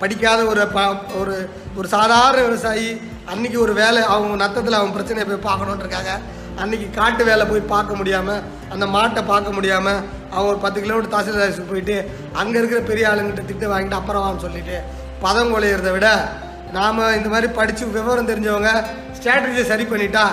படிக்காத 0.00 0.40
ஒரு 0.44 0.62
ப 0.68 0.80
ஒரு 1.20 1.34
ஒரு 1.76 1.88
சாதாரண 1.88 2.40
விவசாயி 2.42 2.88
அன்னைக்கு 3.28 3.58
ஒரு 3.60 3.72
வேலை 3.72 4.00
அவங்க 4.08 4.36
நத்தத்தில் 4.36 4.78
அவங்க 4.78 4.94
பிரச்சனையை 4.94 5.26
போய் 5.26 5.46
பார்க்கணுன்ட்டு 5.46 5.86
இருக்காங்க 5.86 6.12
அன்னைக்கு 6.62 6.88
காட்டு 6.90 7.22
வேலை 7.24 7.44
போய் 7.46 7.70
பார்க்க 7.70 7.94
முடியாமல் 7.94 8.42
அந்த 8.68 8.86
மாட்டை 8.86 9.22
பார்க்க 9.24 9.56
முடியாமல் 9.56 10.00
அவங்க 10.30 10.48
ஒரு 10.50 10.60
பத்து 10.60 10.78
கிலோமீட்டர் 10.80 11.14
தாசில்தார் 11.14 11.70
போயிட்டு 11.70 11.96
அங்கே 12.32 12.58
இருக்கிற 12.58 12.80
பெரிய 12.82 13.10
ஆளுங்கிட்ட 13.10 13.44
திட்டு 13.44 13.72
வாங்கிட்டு 13.72 13.94
அப்புறம் 13.94 14.38
சொல்லிட்டு 14.38 14.76
பதம் 15.20 15.52
குலையிறத 15.54 15.90
விட 15.92 16.08
நாம் 16.72 17.00
இந்த 17.16 17.28
மாதிரி 17.28 17.48
படித்து 17.52 17.86
விவரம் 17.90 18.28
தெரிஞ்சவங்க 18.28 18.70
ஸ்ட்ராட்டஜியை 19.16 19.66
சரி 19.66 19.84
பண்ணிட்டா 19.84 20.24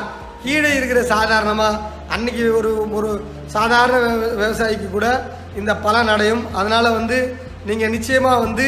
கீழே 0.44 0.70
இருக்கிற 0.76 1.02
சாதாரணமாக 1.06 1.80
அன்னைக்கு 2.10 2.46
ஒரு 2.56 2.70
ஒரு 2.92 3.10
சாதாரண 3.54 3.98
விவசாயிக்கு 4.34 4.90
கூட 4.90 5.08
இந்த 5.56 5.72
பலன் 5.76 6.08
அடையும். 6.08 6.44
அதனால் 6.56 6.90
வந்து 6.92 7.18
நீங்கள் 7.66 7.90
நிச்சயமாக 7.90 8.40
வந்து 8.40 8.66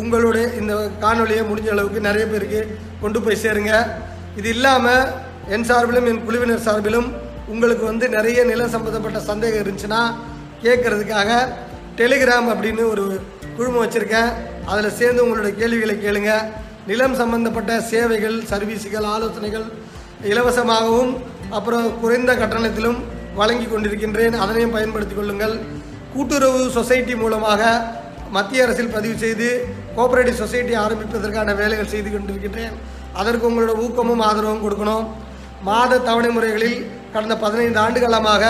உங்களுடைய 0.00 0.46
இந்த 0.60 0.74
காணொளியை 1.04 1.42
முடிஞ்ச 1.48 1.68
அளவுக்கு 1.74 2.00
நிறைய 2.08 2.24
பேருக்கு 2.32 2.60
கொண்டு 3.02 3.18
போய் 3.24 3.42
சேருங்க. 3.44 3.72
இது 4.38 4.48
இல்லாமல் 4.56 5.04
என் 5.54 5.68
சார்பிலும் 5.70 6.06
என் 6.10 6.24
குழுவினர் 6.26 6.66
சார்பிலும் 6.68 7.08
உங்களுக்கு 7.52 7.84
வந்து 7.90 8.06
நிறைய 8.16 8.40
நிலம் 8.50 8.72
சம்மந்தப்பட்ட 8.74 9.20
சந்தேகம் 9.30 9.62
இருந்துச்சுன்னா 9.62 10.02
கேட்கறதுக்காக 10.64 11.30
டெலிகிராம் 12.00 12.48
அப்படின்னு 12.52 12.82
ஒரு 12.92 13.04
குழுமம் 13.56 13.82
வச்சுருக்கேன். 13.84 14.30
அதில் 14.72 14.96
சேர்ந்து 14.98 15.22
உங்களுடைய 15.24 15.52
கேள்விகளை 15.60 15.96
கேளுங்க. 16.04 16.32
நிலம் 16.90 17.16
சம்பந்தப்பட்ட 17.20 17.72
சேவைகள் 17.92 18.36
சர்வீஸுகள் 18.52 19.06
ஆலோசனைகள் 19.14 19.66
இலவசமாகவும் 20.30 21.12
அப்புறம் 21.56 21.86
குறைந்த 22.02 22.32
கட்டணத்திலும் 22.40 22.98
வழங்கி 23.40 23.66
கொண்டிருக்கின்றேன். 23.66 24.34
அதனையும் 24.44 24.74
பயன்படுத்திக் 24.76 25.20
கொள்ளுங்கள். 25.20 25.54
கூட்டுறவு 26.14 26.62
சொசைட்டி 26.76 27.14
மூலமாக 27.22 27.62
மத்திய 28.36 28.64
அரசில் 28.64 28.94
பதிவு 28.96 29.16
செய்து 29.22 29.48
கோஆபரேட்டிவ் 29.96 30.40
சொசைட்டி 30.42 30.74
ஆரம்பிப்பதற்கான 30.84 31.54
வேலைகள் 31.60 31.92
செய்து 31.94 32.10
கொண்டிருக்கின்றேன். 32.10 32.74
அதற்கு 33.20 33.46
உங்களோட 33.50 33.72
ஊக்கமும் 33.84 34.22
ஆதரவும் 34.28 34.64
கொடுக்கணும். 34.64 35.06
மாத 35.68 35.98
தவணை 36.08 36.30
முறைகளில் 36.36 36.78
கடந்த 37.14 37.34
பதினைந்து 37.44 37.80
ஆண்டு 37.84 37.98
காலமாக 38.04 38.44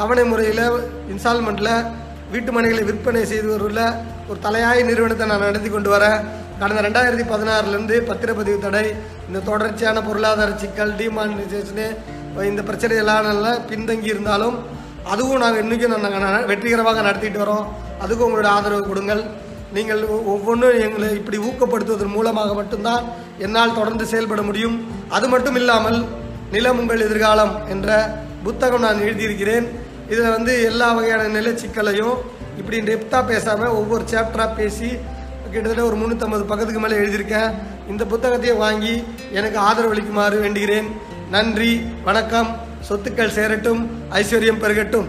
தவணை 0.00 0.24
முறையில் 0.32 0.66
இன்ஸ்டால்மெண்ட்டில் 1.12 1.74
வீட்டு 2.32 2.50
மனைகளை 2.56 2.82
விற்பனை 2.88 3.22
செய்து 3.32 3.48
வருள்ள 3.52 3.80
ஒரு 4.30 4.38
தலையாய 4.44 4.78
நிறுவனத்தை 4.88 5.26
நான் 5.30 5.44
நடத்தி 5.48 5.70
கொண்டு 5.70 5.90
வரேன் 5.94 6.18
கடந்த 6.60 6.80
ரெண்டாயிரத்தி 6.86 7.24
பதினாறுலேருந்து 7.32 7.96
பத்திரப்பதிவு 8.08 8.58
தடை 8.64 8.84
இந்த 9.28 9.42
தொடர்ச்சியான 9.48 10.02
பொருளாதார 10.08 10.50
சிக்கல் 10.62 10.94
டிமானிசேஷனு 11.00 11.86
இந்த 12.50 12.62
பிரச்சனை 12.68 12.96
எல்லாம் 13.02 13.62
பின்தங்கி 13.70 14.08
இருந்தாலும் 14.14 14.56
அதுவும் 15.12 15.42
நாங்கள் 15.44 15.62
இன்றைக்கும் 15.64 15.94
நாங்கள் 16.06 16.46
வெற்றிகரமாக 16.50 17.02
நடத்திட்டு 17.08 17.40
வரோம். 17.42 17.66
அதுக்கும் 18.04 18.26
உங்களோட 18.28 18.48
ஆதரவு 18.56 18.82
கொடுங்கள். 18.90 19.22
நீங்கள் 19.76 20.02
ஒவ்வொன்றும் 20.32 20.80
எங்களை 20.86 21.08
இப்படி 21.20 21.38
ஊக்கப்படுத்துவதன் 21.48 22.14
மூலமாக 22.16 22.50
மட்டும்தான் 22.58 23.04
என்னால் 23.44 23.76
தொடர்ந்து 23.78 24.04
செயல்பட 24.12 24.42
முடியும். 24.48 24.76
அது 25.16 25.26
மட்டும் 25.32 25.56
இல்லாமல் 25.60 25.98
நிலம் 26.52 26.78
உங்கள் 26.82 27.04
எதிர்காலம் 27.06 27.54
என்ற 27.74 27.88
புத்தகம் 28.46 28.84
நான் 28.86 29.04
எழுதியிருக்கிறேன். 29.06 29.66
இதில் 30.12 30.34
வந்து 30.36 30.52
எல்லா 30.70 30.88
வகையான 30.92 31.26
நில 31.36 31.50
சிக்கலையும் 31.62 32.16
இப்படி 32.60 32.78
டெப்த்தாக 32.88 33.24
பேசாமல் 33.30 33.76
ஒவ்வொரு 33.80 34.04
சாப்டராக 34.12 34.50
பேசி 34.60 34.90
கிட்டத்தட்ட 35.52 35.82
ஒரு 35.88 35.96
முந்நூற்றம்பது 36.00 36.44
பக்கத்துக்கு 36.50 36.82
மேலே 36.84 37.00
எழுதியிருக்கேன். 37.02 37.50
இந்த 37.92 38.02
புத்தகத்தையே 38.12 38.54
வாங்கி 38.64 38.94
எனக்கு 39.38 39.58
ஆதரவளிக்குமாறு 39.68 40.36
வேண்டுகிறேன். 40.44 40.88
நன்றி 41.34 41.72
வணக்கம். 42.08 42.50
சொத்துக்கள் 42.88 43.36
சேரட்டும் 43.36 43.82
ஐஸ்வர்யம் 44.20 44.62
பெருகட்டும். 44.64 45.08